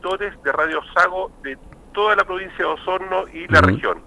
[0.00, 1.58] auditores de Radio Sago de
[1.92, 3.98] toda la provincia de Osorno y la región.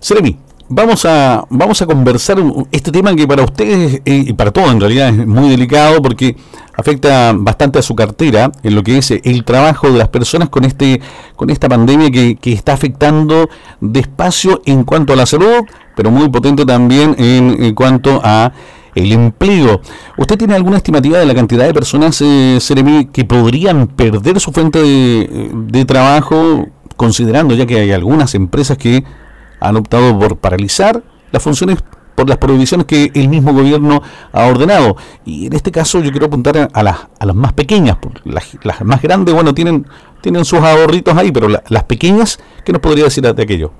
[0.00, 0.36] Seremi,
[0.68, 2.38] vamos a, vamos a conversar
[2.72, 6.36] este tema que para ustedes eh, y para todos en realidad es muy delicado porque
[6.76, 10.64] afecta bastante a su cartera en lo que es el trabajo de las personas con
[10.64, 11.00] este
[11.36, 13.48] con esta pandemia que, que está afectando
[13.80, 18.52] despacio en cuanto a la salud, pero muy potente también en, en cuanto a
[18.94, 19.80] el empleo.
[20.16, 22.58] ¿Usted tiene alguna estimativa de la cantidad de personas, eh,
[23.12, 26.66] que podrían perder su fuente de, trabajo,
[26.96, 29.04] considerando ya que hay algunas empresas que
[29.60, 31.78] han optado por paralizar las funciones
[32.14, 34.02] por las prohibiciones que el mismo gobierno
[34.32, 34.96] ha ordenado.
[35.24, 38.82] Y en este caso yo quiero apuntar a, las, a las más pequeñas, las, las,
[38.82, 39.86] más grandes, bueno, tienen,
[40.20, 43.72] tienen sus ahorritos ahí, pero las pequeñas, ¿qué nos podría decir de aquello?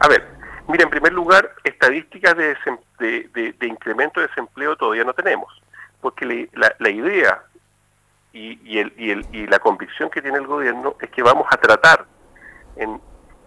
[0.00, 0.24] A ver,
[0.68, 2.56] mira, en primer lugar, estadísticas de,
[2.98, 5.62] de, de, incremento de desempleo todavía no tenemos,
[6.00, 7.42] porque la, la idea
[8.32, 11.46] y, y, el, y, el, y la convicción que tiene el gobierno es que vamos
[11.50, 12.06] a tratar
[12.76, 13.00] en,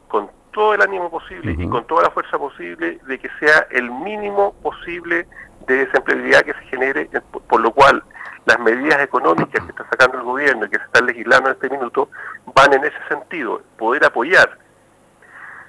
[0.08, 3.92] con todo el ánimo posible y con toda la fuerza posible de que sea el
[3.92, 5.28] mínimo posible
[5.68, 8.04] de desempleabilidad que se genere, eh, por, lo cual
[8.46, 11.70] las medidas económicas que está sacando el gobierno y que se están legislando en este
[11.70, 12.10] minuto
[12.54, 14.58] van en ese sentido, poder apoyar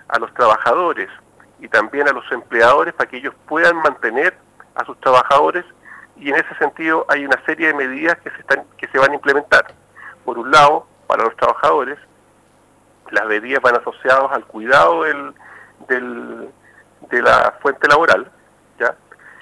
[0.09, 1.09] a los trabajadores
[1.67, 4.39] y también a los empleadores para que ellos puedan mantener
[4.77, 5.65] a sus trabajadores
[6.17, 9.11] y en ese sentido hay una serie de medidas que se están que se van
[9.11, 9.67] a implementar.
[10.25, 11.99] Por un lado, para los trabajadores
[13.11, 15.35] las medidas van asociadas al cuidado del,
[15.89, 16.51] del,
[17.11, 18.31] de la fuente laboral,
[18.79, 18.95] ¿ya?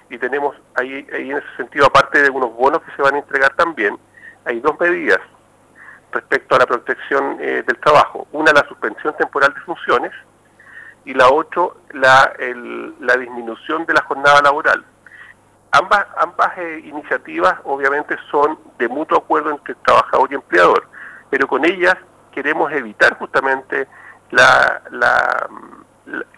[0.08, 3.18] Y tenemos ahí, ahí en ese sentido, aparte de unos bonos que se van a
[3.18, 3.98] entregar también,
[4.46, 5.20] hay dos medidas
[6.10, 8.26] respecto a la protección eh, del trabajo.
[8.32, 10.12] Una, la suspensión temporal de funciones
[11.04, 12.32] y la otra, la,
[13.00, 14.84] la disminución de la jornada laboral.
[15.72, 20.86] Ambas, ambas eh, iniciativas obviamente son de mutuo acuerdo entre trabajador y empleador,
[21.30, 21.96] pero con ellas
[22.32, 23.88] queremos evitar justamente
[24.30, 25.48] la, la,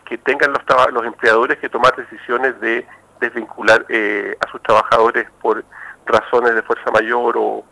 [0.04, 2.86] que tengan los, los empleadores que tomar decisiones de
[3.20, 5.64] desvincular eh, a sus trabajadores por
[6.06, 7.64] razones de fuerza mayor o,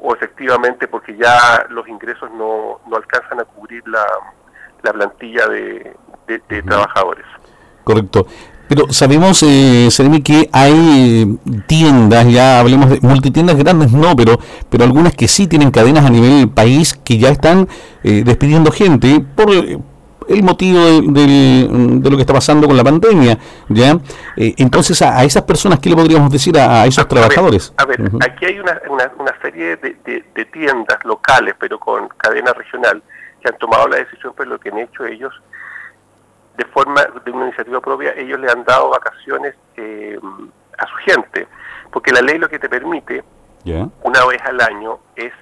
[0.00, 4.04] o efectivamente porque ya los ingresos no, no alcanzan a cubrir la,
[4.84, 5.96] la plantilla de,
[6.26, 7.24] de, trabajadores.
[7.82, 8.26] Correcto.
[8.68, 9.88] Pero sabemos, eh,
[10.24, 14.38] que hay tiendas, ya hablemos de multitiendas grandes, no, pero
[14.70, 17.68] pero algunas que sí tienen cadenas a nivel país que ya están
[18.02, 19.50] eh, despidiendo gente por
[20.28, 21.68] el motivo de,
[22.02, 23.98] lo que está pasando con la pandemia, ¿ya?
[24.36, 27.72] Eh, entonces, a, esas personas, ¿qué le podríamos decir a, esos trabajadores?
[27.76, 29.96] a ver, aquí hay una, una, serie de,
[30.34, 33.02] de, tiendas locales, pero con cadena regional,
[33.44, 35.32] que han tomado la decisión, pero lo que han hecho ellos
[36.56, 40.18] de forma de una iniciativa propia, ellos le han dado vacaciones eh,
[40.78, 41.46] a su gente,
[41.92, 43.22] porque la ley lo que te permite,
[44.02, 45.32] una vez al año, es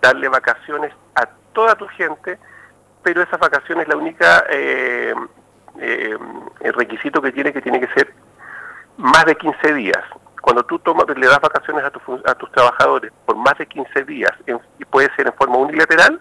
[0.00, 2.38] darle vacaciones a toda tu gente,
[3.02, 5.14] pero esas vacaciones la única eh,
[5.80, 6.16] eh,
[6.60, 8.14] el requisito que tiene que tiene que ser
[8.98, 10.02] más de 15 días.
[10.40, 11.88] Cuando tú tomas, le das vacaciones a,
[12.30, 14.32] a tus trabajadores por más de 15 días,
[14.78, 16.20] y puede ser en forma unilateral,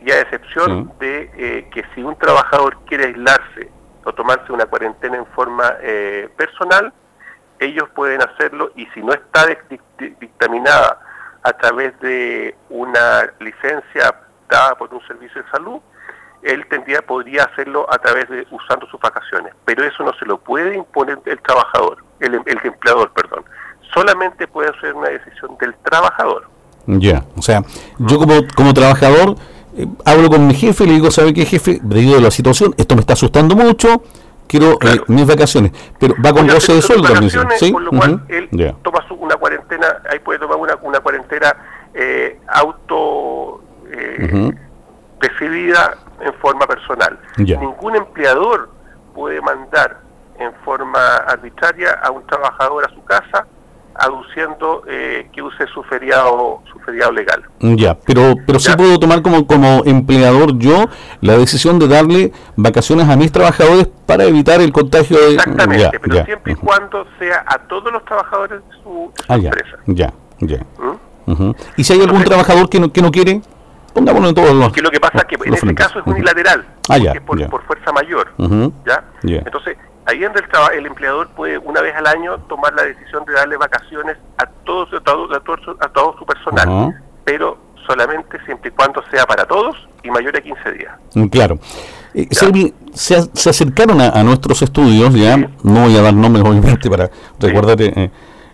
[0.00, 3.70] y a excepción de eh, que si un trabajador quiere aislarse
[4.04, 6.92] o tomarse una cuarentena en forma eh, personal,
[7.58, 9.46] ellos pueden hacerlo y si no está
[10.20, 11.00] dictaminada
[11.42, 14.14] a través de una licencia
[14.48, 15.80] dada por un servicio de salud,
[16.42, 20.38] él tendría podría hacerlo a través de usando sus vacaciones, pero eso no se lo
[20.38, 23.44] puede imponer el trabajador, el, el empleador, perdón.
[23.92, 26.48] Solamente puede ser una decisión del trabajador.
[26.86, 27.62] Ya, o sea,
[27.98, 29.36] yo como como trabajador
[29.78, 31.78] eh, hablo con mi jefe, le digo, ¿sabe qué jefe?
[31.80, 34.02] Debido a la situación, esto me está asustando mucho,
[34.48, 37.30] quiero eh, mis vacaciones, pero va con goce de sueldo también.
[37.58, 37.70] ¿sí?
[37.70, 38.48] Por lo cual él
[38.82, 41.54] toma una cuarentena, ahí puede tomar una, una cuarentena
[41.94, 43.62] eh, auto
[45.20, 47.18] decidida en forma personal.
[47.36, 48.70] Ningún empleador
[49.14, 50.00] puede mandar
[50.40, 53.46] en forma arbitraria a un trabajador a su casa
[53.98, 57.42] aduciendo eh, que use su feriado su feriado legal.
[57.60, 60.86] Ya, pero pero sí puedo tomar como como empleador yo
[61.20, 66.24] la decisión de darle vacaciones a mis trabajadores para evitar el contagio de Exactamente, pero
[66.24, 69.76] siempre y cuando sea a todos los trabajadores de su, ah, empresa.
[69.86, 70.64] Ya, ya.
[71.26, 71.50] ¿Mm?
[71.76, 73.42] Y si hay algún trabajador que no que no quiere
[73.92, 76.64] pongámoslo en todos los Que lo que pasa es que en este caso es unilateral,
[76.88, 78.32] ah, ya, por, por, fuerza mayor,
[78.86, 79.04] ¿ya?
[79.22, 79.76] Entonces
[80.08, 83.58] Ahí donde el, el, empleador puede una vez al año tomar la decisión de darle
[83.58, 89.26] vacaciones a todos a todo, a todo, su personal, pero solamente siempre y cuando sea
[89.26, 90.92] para todos y mayor a 15 días.
[91.14, 91.58] Mm, claro.
[92.14, 95.36] Eh, se, se, acercaron a, nuestros estudios, ya.
[95.36, 98.10] No voy a dar nombres obviamente para recordar eh,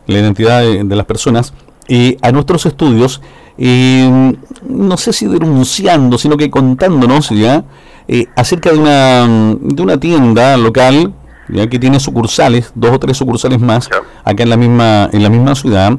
[0.09, 1.55] la identidad de, las personas,
[1.87, 3.23] y a nuestros estudios
[3.56, 7.62] no sé si denunciando, sino que contándonos ya
[8.09, 11.15] eh, acerca de una, de una tienda local
[11.49, 13.88] ya que tiene sucursales, dos o tres sucursales más,
[14.25, 15.99] acá en la misma, en la misma ciudad,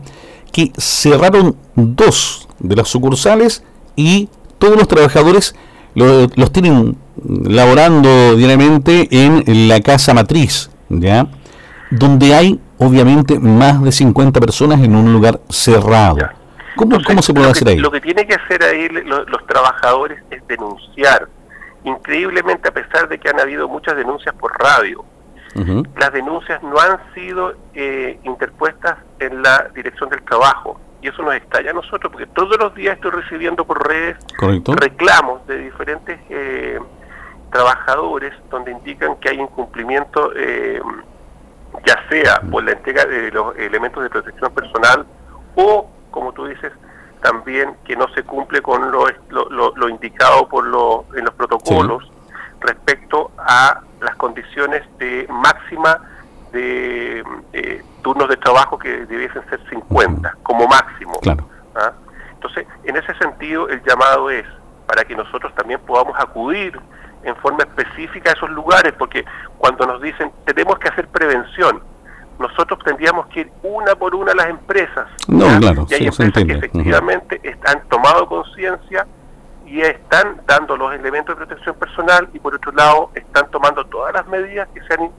[0.51, 3.63] que cerraron dos de las sucursales
[3.95, 5.56] y todos los trabajadores
[5.94, 11.27] los tienen laborando diariamente en la casa matriz, ¿ya?
[11.89, 16.18] Donde hay obviamente más de 50 personas en un lugar cerrado.
[16.75, 17.77] ¿Cómo, se puede hacer ahí?
[17.77, 21.30] Lo que tiene que hacer ahí los trabajadores es denunciar.
[21.86, 25.06] Increíblemente, a pesar de que han habido muchas denuncias por radio,
[25.56, 30.80] las denuncias no han sido eh, interpuestas en la dirección del trabajo.
[31.02, 35.46] Y eso nos estalla a nosotros, porque todos los días estoy recibiendo por redes reclamos
[35.48, 36.80] de diferentes eh,
[37.52, 40.81] trabajadores donde indican que hay incumplimiento, eh,
[41.86, 45.06] ya sea por la entrega de los elementos de protección personal
[45.56, 46.74] o, como tú dices,
[47.22, 52.12] también que no se cumple con lo, lo, indicado por lo, en los protocolos
[52.60, 56.01] respecto a las condiciones de máxima
[56.51, 61.19] de eh, turnos de trabajo que debiesen ser 50 como máximo.
[61.75, 61.92] ¿ah?
[62.33, 64.45] Entonces, en ese sentido, el llamado es
[64.88, 66.80] para que nosotros también podamos acudir
[67.24, 69.25] en forma específica a esos lugares, porque
[69.57, 71.81] cuando nos dicen tenemos que hacer prevención,
[72.39, 75.07] nosotros tendríamos que ir una por una a las empresas.
[75.27, 79.07] No, claro, y hay empresas que efectivamente han tomado conciencia
[79.65, 84.13] y están dando los elementos de protección personal y por otro lado están tomando todas
[84.13, 85.12] las medidas que se han,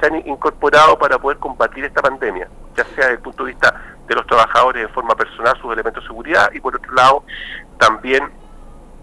[0.00, 3.74] se han incorporado para poder combatir esta pandemia, ya sea desde el punto de vista
[4.06, 7.24] de los trabajadores en forma personal, sus elementos de seguridad y por otro lado
[7.78, 8.22] también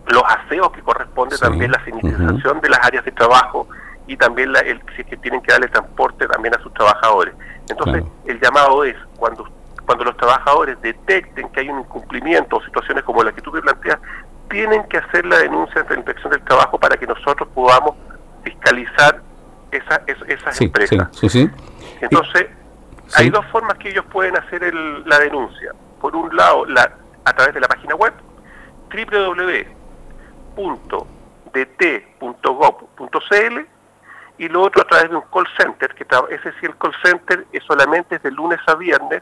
[0.08, 3.68] los aseos que corresponde también la sanitización de las áreas de trabajo
[4.08, 7.36] y también la, el, si es que tienen que darle transporte también a sus trabajadores.
[7.70, 9.48] Entonces, el llamado es cuando
[9.90, 13.60] cuando los trabajadores detecten que hay un incumplimiento o situaciones como la que tú me
[13.60, 13.99] planteas,
[14.50, 17.96] tienen que hacer la denuncia ante la inspección del trabajo para que nosotros podamos
[18.44, 19.22] fiscalizar
[19.72, 21.10] esa, esas empresas.
[22.02, 22.48] Entonces,
[23.16, 25.74] hay dos formas que ellos pueden hacer el, la denuncia.
[26.00, 26.92] Por un lado, la,
[27.26, 28.14] a través de la página web
[28.92, 30.80] www.dt.gov.cl
[34.38, 37.46] y lo otro a través de un call center, que ese sí el call center
[37.52, 39.22] es solamente de lunes a viernes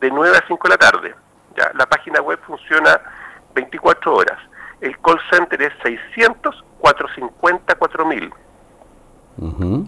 [0.00, 1.14] de 9 a 5 de la tarde.
[1.56, 3.00] Ya, la página web funciona
[3.54, 4.38] 24 horas.
[4.80, 8.32] El call center es 600 450 4000.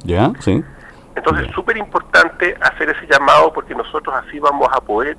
[0.05, 0.65] ya, sí.
[1.15, 5.17] Entonces es súper importante hacer ese llamado porque nosotros así vamos a poder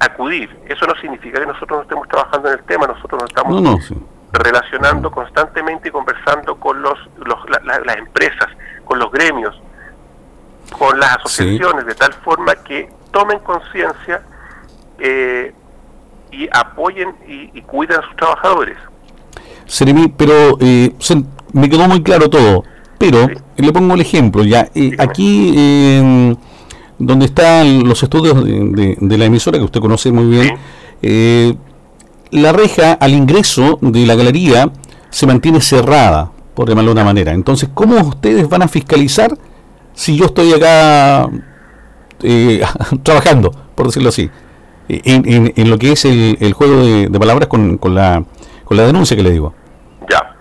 [0.00, 0.56] acudir.
[0.66, 3.92] Eso no significa que nosotros no estemos trabajando en el tema, nosotros nos estamos
[4.32, 8.48] relacionando constantemente y conversando con los, las empresas,
[8.84, 9.60] con los gremios,
[10.78, 14.22] con las asociaciones, de tal forma que tomen conciencia
[14.98, 15.52] eh,
[16.32, 18.76] y apoyen y, y cuiden a sus trabajadores.
[19.68, 20.92] Seremi, pero eh,
[21.52, 22.64] me quedó muy claro todo,
[22.96, 25.52] pero le pongo el ejemplo, ya, eh, aquí
[26.98, 30.56] donde están los estudios de, la emisora, que usted conoce muy bien,
[31.02, 31.54] eh,
[32.30, 34.72] la reja al ingreso de la galería
[35.10, 37.32] se mantiene cerrada, por llamarlo de una manera.
[37.32, 39.30] Entonces, ¿cómo ustedes van a fiscalizar
[39.92, 41.28] si yo estoy acá
[43.02, 44.28] trabajando, por decirlo así?
[44.88, 48.22] En, en, lo que es el, juego de, palabras con, con, la,
[48.64, 49.54] con la denuncia que le digo.
[50.08, 50.34] Ya.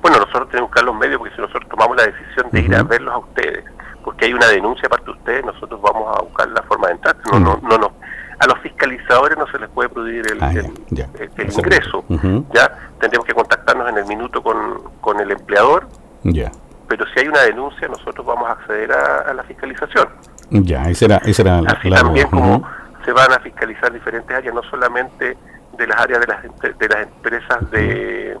[0.00, 2.74] Bueno, nosotros tenemos que buscar los medios porque si nosotros tomamos la decisión de ir
[2.74, 3.64] a verlos a ustedes,
[4.04, 7.16] porque hay una denuncia parte de ustedes, nosotros vamos a buscar la forma de entrar.
[7.30, 7.92] No, no, no, no.
[8.40, 12.04] A los fiscalizadores no se les puede prohibir el, ah, ingreso.
[12.52, 15.86] Ya tendríamos que contactarnos en el minuto con, con el empleador.
[16.24, 16.50] Ya.
[16.88, 20.08] Pero si hay una denuncia, nosotros vamos a acceder a, la fiscalización.
[20.50, 22.66] Ya, esa era, esa era Así también como
[23.04, 25.36] se van a fiscalizar diferentes áreas, no solamente
[25.76, 28.36] de las áreas de las, de las empresas de,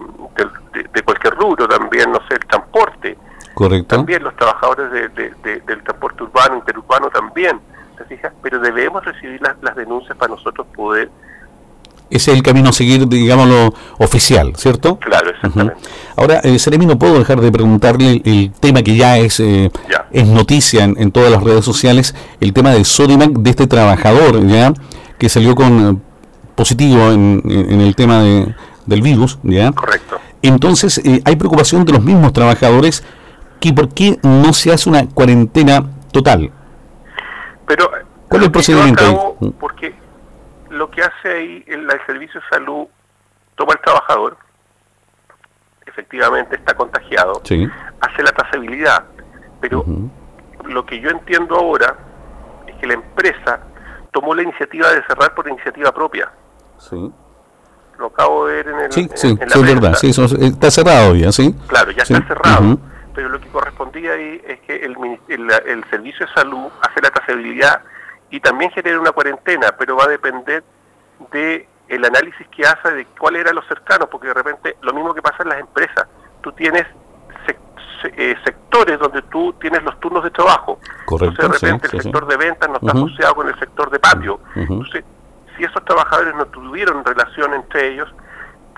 [0.92, 3.16] de, cualquier rubro, también, no sé, el transporte.
[3.54, 3.96] Correcto.
[3.96, 7.60] También los trabajadores del transporte urbano, interurbano también,
[7.96, 8.32] ¿te fijas?
[8.42, 11.10] Pero debemos recibir las, las denuncias para nosotros poder
[12.12, 14.98] ese es el camino a seguir, digámoslo, oficial, ¿cierto?
[14.98, 15.80] Claro, exactamente.
[16.14, 19.70] Ahora, eh, Seremi, no puedo dejar de preguntarle el, tema que ya es, eh,
[20.10, 24.74] es noticia en, todas las redes sociales, el tema del Sodimac, de este trabajador, ¿ya?
[25.16, 25.96] Que salió con eh,
[26.54, 27.42] positivo en,
[27.80, 28.54] el tema de,
[28.84, 29.72] del virus, ¿ya?
[29.72, 30.18] Correcto.
[30.42, 33.02] Entonces, eh, hay preocupación de los mismos trabajadores
[33.58, 36.50] que por qué no se hace una cuarentena total.
[37.66, 37.90] Pero,
[38.28, 39.36] ¿cuál es el procedimiento?
[39.58, 40.01] Porque
[40.82, 42.88] lo que hace ahí el, servicio de salud,
[43.54, 44.36] toma el trabajador,
[45.86, 49.04] efectivamente está contagiado, hace la trazabilidad,
[49.60, 49.84] pero
[50.64, 51.94] lo que yo entiendo ahora
[52.66, 53.60] es que la empresa
[54.10, 56.32] tomó la iniciativa de cerrar por iniciativa propia.
[57.98, 59.94] lo acabo de ver en el Sí, en- sí, en la sí, es verdad.
[59.94, 61.54] Sí, eso está cerrado ya, ¿sí?
[61.68, 62.76] Claro, ya Sí, está cerrado.
[63.14, 64.96] Pero lo que correspondía ahí es que el,
[65.28, 67.82] el, el Servicio de Salud hace la trazabilidad
[68.32, 70.64] y también genera una cuarentena, pero va a depender
[71.30, 75.14] de el análisis que hace de cuál eran los cercanos, porque de repente lo mismo
[75.14, 76.08] que pasa en las empresas,
[76.40, 76.86] tú tienes
[78.16, 80.80] eh, sectores donde tú tienes los turnos de trabajo.
[81.04, 82.30] Correcto, Entonces de repente sí, el sí, sector sí.
[82.30, 84.40] de ventas no está asociado con el sector de patio.
[84.56, 85.04] Entonces,
[85.56, 88.12] si esos trabajadores no tuvieron relación entre ellos,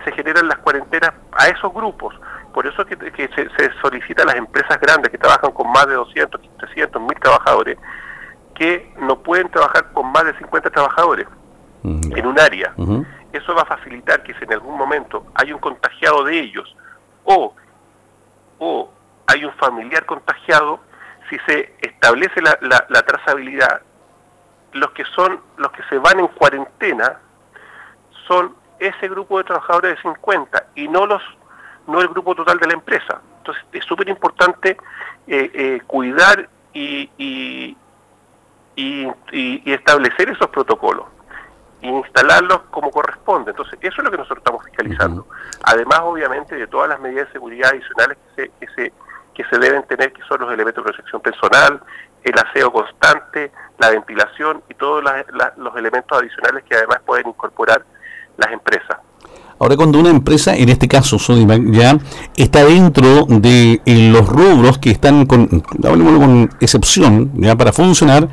[0.04, 2.14] se generan las cuarentenas a esos grupos.
[2.52, 5.86] Por eso que, que se, se solicita a las empresas grandes que trabajan con más
[5.86, 7.78] de 200, 300, 1000 trabajadores,
[8.54, 11.26] que no pueden trabajar con más de 50 trabajadores
[12.16, 12.72] en un área.
[13.32, 16.74] Eso va a facilitar que si en algún momento hay un contagiado de ellos
[17.24, 17.54] o,
[18.58, 18.90] o
[19.26, 20.80] hay un familiar contagiado,
[21.28, 23.82] si se establece la, la- la trazabilidad,
[24.72, 27.18] los que son los que se van en cuarentena
[28.26, 31.22] son ese grupo de trabajadores de 50 y no los
[31.86, 33.20] no el grupo total de la empresa.
[33.38, 34.76] Entonces es súper importante
[35.26, 37.76] eh, eh, cuidar y, y,
[38.76, 41.06] y- y- y establecer esos protocolos
[41.82, 43.50] e instalarlos como corresponde.
[43.50, 45.26] Entonces, eso es lo que nosotros estamos fiscalizando.
[45.64, 48.92] Además, obviamente, de todas las medidas de seguridad adicionales que se, que se,
[49.34, 51.80] que se deben tener, que son los elementos de protección personal,
[52.22, 57.28] el aseo constante, la ventilación y todos la- la- los elementos adicionales que además pueden
[57.28, 57.84] incorporar
[58.38, 58.96] las empresas.
[59.58, 61.96] Ahora, cuando una empresa, en este caso Sodimac, ya
[62.36, 68.28] está dentro de eh, los rubros que están con, con excepción, ya para funcionar,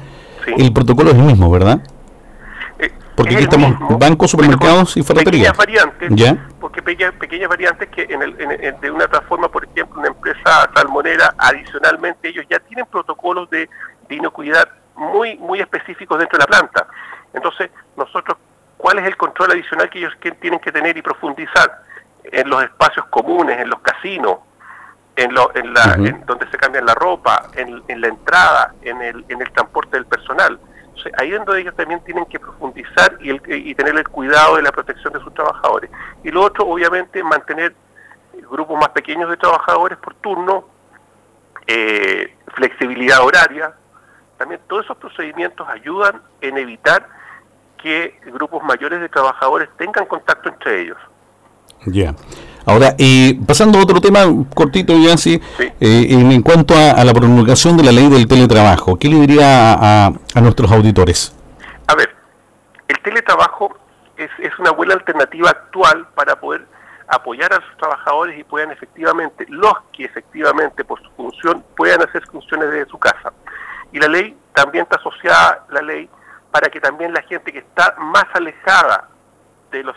[0.46, 0.54] Sí.
[0.58, 1.80] el protocolo es el mismo, ¿verdad?
[2.80, 5.52] Eh, Porque es aquí estamos mismo, bancos, supermercados y ferreterías.
[5.56, 5.58] Pequeñas
[5.88, 6.50] variantes, ¿Ya?
[6.60, 10.00] porque pequeñas, pequeñas variantes que en el- en- en- de una otra forma, por ejemplo,
[10.00, 13.70] una empresa salmonera, adicionalmente ellos ya tienen protocolos de,
[14.10, 16.88] de inocuidad muy muy específicos dentro de la planta.
[17.34, 18.38] Entonces, nosotros,
[18.78, 21.84] ¿cuál es el control adicional que ellos que tienen que tener y profundizar
[22.24, 24.38] en los espacios comunes, en los casinos,
[25.16, 29.02] en, lo, en, la, en donde se cambian la ropa, en, en la entrada, en
[29.02, 30.60] el, en el transporte del personal?
[30.88, 34.56] Entonces, ahí es donde ellos también tienen que profundizar y, el- y tener el cuidado
[34.58, 35.90] de la protección de sus trabajadores.
[36.24, 37.74] Y lo otro, obviamente, mantener
[38.50, 40.66] grupos más pequeños de trabajadores por turno,
[41.68, 43.74] eh, flexibilidad horaria.
[44.38, 47.08] También todos esos procedimientos ayudan en evitar
[47.78, 50.98] que grupos mayores de trabajadores tengan contacto entre ellos.
[51.88, 52.14] Ya.
[52.66, 54.20] Ahora, eh, pasando a otro tema
[54.54, 58.98] cortito ya, sí, eh, en, cuanto a, a la promulgación de la ley del teletrabajo,
[59.00, 61.36] ¿qué le diría a, a- a nuestros auditores?
[61.88, 62.14] A ver,
[62.88, 63.76] el teletrabajo
[64.18, 66.66] es, es una buena alternativa actual para poder
[67.08, 72.24] apoyar a sus trabajadores y puedan efectivamente, los que efectivamente por su función puedan hacer
[72.32, 73.34] funciones desde su casa.
[73.92, 76.08] Y la ley también está asociada, la ley,
[76.52, 79.10] para que también la gente que está más alejada
[79.72, 79.96] de los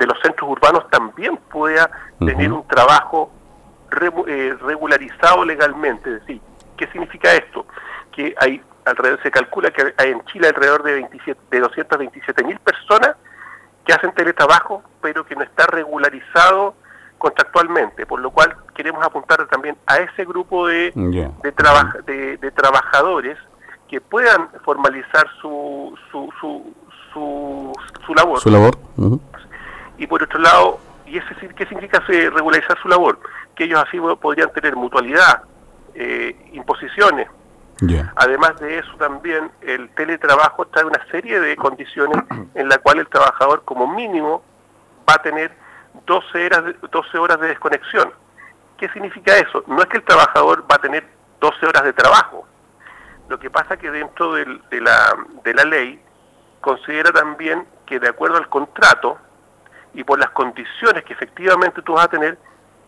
[0.00, 1.88] de los centros urbanos también pueda
[2.18, 3.30] tener un trabajo
[3.90, 6.10] regu- eh, regularizado legalmente.
[6.14, 6.40] Es decir,
[6.76, 7.66] ¿qué significa esto?
[8.10, 12.58] Que hay alrededor se calcula que hay en Chile alrededor de 27 de 227 mil
[12.60, 13.14] personas
[13.84, 16.74] que hacen teletrabajo, pero que no está regularizado
[17.18, 20.92] contractualmente, por lo cual queremos apuntar también a ese grupo de,
[21.42, 23.36] de, traba- de, de trabajadores
[23.88, 26.74] que puedan formalizar su, su, su,
[27.12, 27.72] su,
[28.06, 28.40] su labor.
[28.40, 29.18] Su labor.
[30.00, 33.20] Y por otro lado, ¿y ese, sí- qué significa regularizar su labor?
[33.54, 35.42] Que ellos así podrían tener mutualidad,
[35.94, 37.28] eh, imposiciones.
[38.16, 42.22] Además de eso también el teletrabajo trae una serie de condiciones
[42.54, 44.42] en la cual el trabajador como mínimo
[45.08, 45.52] va a tener
[46.06, 48.12] 12 horas de, 12 horas de desconexión.
[48.78, 49.62] ¿Qué significa eso?
[49.66, 51.06] No es que el trabajador va a tener
[51.40, 52.46] 12 horas de trabajo.
[53.28, 55.14] Lo que pasa que dentro del- de, la,
[55.44, 56.02] de la ley
[56.60, 59.18] considera también que de acuerdo al contrato
[59.94, 62.38] y por las condiciones que efectivamente tú vas a tener,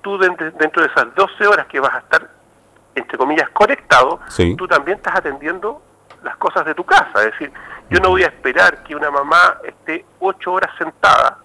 [0.02, 2.28] tú dentro, dentro de esas 12 horas que vas a estar,
[2.94, 4.54] entre comillas, conectado, Sí.
[4.56, 5.82] tú también estás atendiendo
[6.22, 7.10] las cosas de tu casa.
[7.20, 7.52] Es decir,
[7.90, 11.38] yo no voy a esperar que una mamá esté 8 horas sentada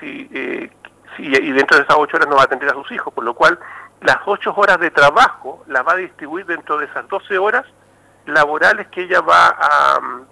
[0.00, 0.70] si, eh,
[1.16, 3.24] si- y dentro de esas 8 horas no va a atender a sus hijos, por
[3.24, 3.58] lo cual
[4.02, 7.64] las 8 horas de trabajo las va a distribuir dentro de esas 12 horas
[8.26, 10.22] laborales que ella va a, mm,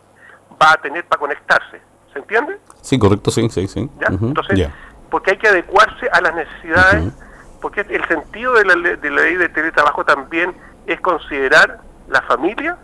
[0.62, 1.80] va a tener para conectarse.
[2.14, 2.59] ¿Se entiende?
[2.80, 3.90] Sí, correcto, sí, sí, sí.
[4.00, 4.06] ¿Ya?
[4.06, 4.73] Entonces, ya.
[5.11, 7.12] porque hay que adecuarse a las necesidades,
[7.61, 10.54] porque el sentido de la, de la ley de teletrabajo también
[10.87, 12.78] es considerar la familia,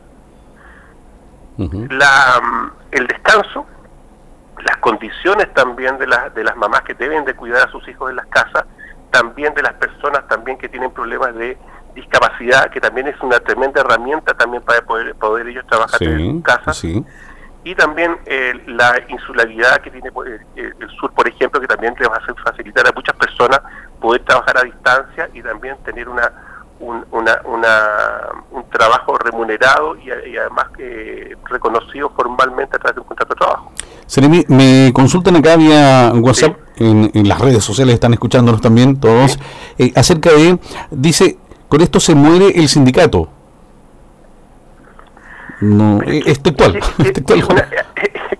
[1.57, 3.67] la, mm, el descanso,
[4.65, 8.11] las condiciones también de, las de las mamás que deben de cuidar a sus hijos
[8.11, 8.65] en las casas,
[9.11, 11.57] también de las personas también que tienen problemas de
[11.95, 16.43] discapacidad, que también es una tremenda herramienta también para poder, poder ellos trabajar en sus
[16.43, 17.05] casas, sí.
[17.65, 21.95] Y y también eh, la insularidad que tiene pues, el sur, por ejemplo, que también
[21.99, 23.61] le va a facilitar a muchas personas
[24.01, 26.33] poder trabajar a distancia y también tener una
[26.81, 27.41] un, una,
[28.51, 33.73] un trabajo remunerado y, además que reconocido formalmente a través de un contrato de trabajo.
[34.07, 39.39] Seremi, me consultan acá vía WhatsApp, en, las redes sociales están escuchándonos también todos,
[39.79, 40.59] eh, acerca de,
[40.91, 41.39] dice,
[41.69, 43.29] con esto se muere el sindicato.
[45.61, 46.77] No, es textual.
[46.77, 46.89] Es,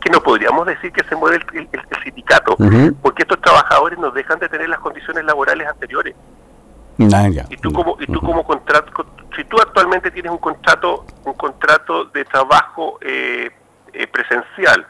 [0.01, 1.69] que no podríamos decir que se muere el,
[2.03, 2.57] sindicato,
[3.03, 6.15] porque estos trabajadores nos dejan de tener las condiciones laborales anteriores.
[7.13, 11.33] Ah, y tú como y tú como contrato, si tú actualmente tienes un contrato un
[11.33, 13.51] contrato de trabajo eh,
[13.95, 14.87] eh, presencial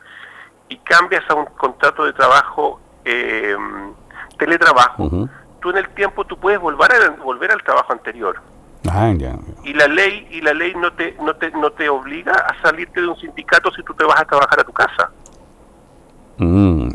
[0.69, 3.55] y cambias a un contrato de trabajo eh,
[4.39, 5.29] teletrabajo,
[5.61, 8.41] tú en el tiempo tú puedes volver a volver al trabajo anterior.
[8.89, 9.13] Ah,
[9.63, 13.01] y la ley y la ley no te no te no te obliga a salirte
[13.03, 15.11] de un sindicato si tú te vas a trabajar a tu casa.
[16.39, 16.89] Mm,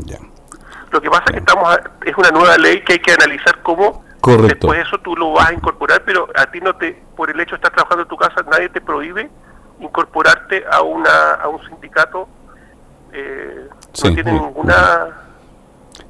[0.90, 4.04] Lo que pasa es que estamos es una nueva ley que hay que analizar cómo
[4.20, 4.48] Correcto.
[4.48, 7.50] después eso tú lo vas a incorporar, pero a ti no te por el hecho
[7.52, 9.30] de estar trabajando en tu casa nadie te prohíbe
[9.78, 12.28] incorporarte a una a un sindicato.
[13.12, 13.68] Eh,
[14.04, 15.25] no tiene ninguna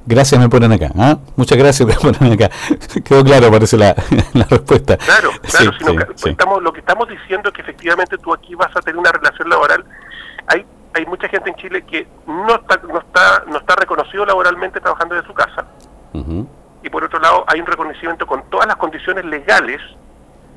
[0.07, 0.89] Gracias me ponen acá.
[0.97, 1.17] ¿ah?
[1.35, 2.49] Muchas gracias me ponen acá.
[3.03, 3.93] Quedó claro, parece la,
[4.33, 4.97] la respuesta.
[4.97, 6.13] Claro, claro.
[6.25, 9.49] estamos, lo que estamos diciendo es que efectivamente tú aquí vas a tener una relación
[9.49, 9.83] laboral.
[10.47, 14.79] Hay hay mucha gente en Chile que no está no está no está reconocido laboralmente
[14.79, 15.65] trabajando de su casa.
[16.83, 19.79] Y por otro lado, hay un reconocimiento con todas las condiciones legales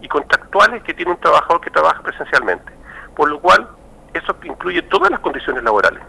[0.01, 2.73] y contractuales que tiene un trabajador que trabaja presencialmente.
[3.15, 3.69] Por lo cual,
[4.15, 6.03] eso incluye todas las condiciones laborales.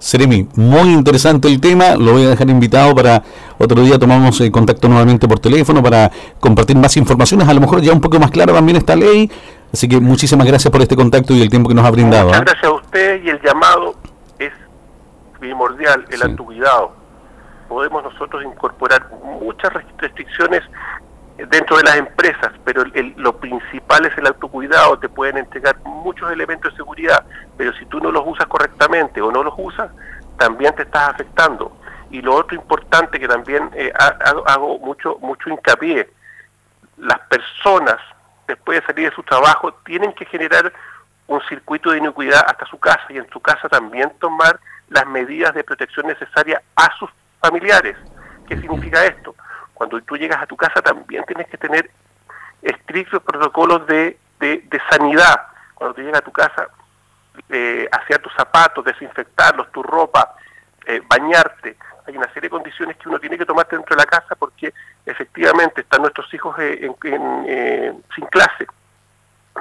[0.00, 3.22] Seremi, muy interesante el tema, lo voy a dejar invitado para
[3.58, 7.82] otro día tomamos eh, contacto nuevamente por teléfono para compartir más informaciones, a lo mejor
[7.82, 9.30] ya un poco más clara también esta ley,
[9.70, 12.28] así que muchísimas gracias por este contacto y el tiempo que nos ha brindado.
[12.28, 12.44] Muchas ¿ah?
[12.44, 13.94] gracias a usted y el llamado
[14.38, 14.52] es
[15.38, 16.24] primordial, el sí.
[16.24, 16.92] autocuidado.
[17.68, 19.06] Podemos nosotros incorporar
[19.42, 20.62] muchas restricciones
[21.48, 22.84] dentro de las empresas, pero
[23.16, 27.24] lo principal es el autocuidado, te pueden entregar muchos elementos de seguridad,
[27.56, 29.90] pero si tú no los usas correctamente o no los usas,
[30.36, 31.76] también te estás afectando.
[32.10, 33.92] Y lo otro importante que también eh,
[34.46, 36.10] hago mucho, mucho hincapié,
[36.96, 37.98] las personas
[38.46, 40.72] después de salir de su trabajo tienen que generar
[41.26, 45.54] un circuito de inocuidad hasta su casa y en su casa también tomar las medidas
[45.54, 47.08] de protección necesarias a sus
[47.40, 47.96] familiares.
[48.48, 49.34] ¿Qué significa esto?
[49.80, 51.90] Cuando tú llegas a tu casa también tienes que tener
[52.60, 55.40] estrictos protocolos de, de, sanidad.
[55.74, 56.68] Cuando tú llegas a tu casa,
[57.48, 60.34] eh, hacia tus zapatos, desinfectarlos, tu ropa,
[60.84, 61.78] eh, bañarte.
[62.06, 64.74] Hay una serie de condiciones que uno tiene que tomar dentro de la casa porque
[65.06, 68.66] efectivamente están nuestros hijos eh, en, sin clase,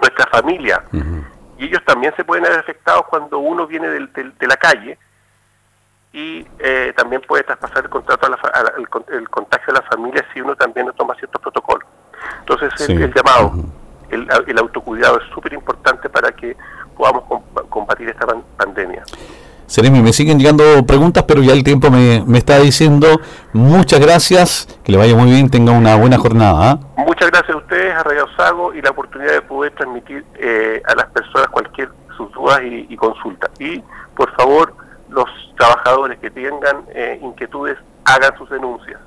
[0.01, 0.83] nuestra familia,
[1.57, 4.97] y ellos también se pueden ver afectados cuando uno viene de la calle
[6.11, 10.41] y eh, también puede traspasar el contrato a la, el, contagio a la familia si
[10.41, 11.87] uno también no toma ciertos protocolos.
[12.39, 13.53] Entonces el, llamado,
[14.09, 16.57] el, el, autocuidado es súper importante para que
[16.97, 17.23] podamos
[17.69, 18.25] combatir esta
[18.57, 19.03] pandemia.
[19.67, 23.21] Seremi, me siguen llegando preguntas, pero ya el tiempo me, me, está diciendo
[23.53, 26.71] muchas gracias, que le vaya muy bien, tenga una buena jornada.
[26.71, 27.03] ¿ah?
[27.05, 30.95] Muchas gracias a ustedes, a Radio Sago, y la oportunidad de poder transmitir eh, a
[30.95, 33.51] las personas cualquier sus dudas y, y consultas.
[33.59, 33.83] Y,
[34.15, 34.73] por favor,
[35.09, 35.25] los
[35.57, 38.99] trabajadores que tengan eh, inquietudes hagan sus denuncias.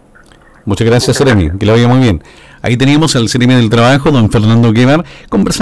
[0.64, 1.50] Muchas gracias, Seremi.
[1.58, 2.22] Que le vaya muy bien.
[2.62, 5.60] Ahí teníamos al Seremi del Trabajo, don Fernando Guevara, conversando.